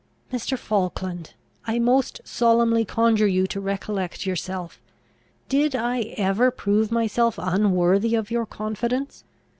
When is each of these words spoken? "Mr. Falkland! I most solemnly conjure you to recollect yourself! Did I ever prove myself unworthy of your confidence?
"Mr. 0.33 0.57
Falkland! 0.57 1.35
I 1.67 1.77
most 1.77 2.21
solemnly 2.25 2.85
conjure 2.85 3.27
you 3.27 3.45
to 3.45 3.61
recollect 3.61 4.25
yourself! 4.25 4.81
Did 5.47 5.75
I 5.75 6.01
ever 6.17 6.49
prove 6.49 6.91
myself 6.91 7.35
unworthy 7.37 8.15
of 8.15 8.31
your 8.31 8.47
confidence? 8.47 9.23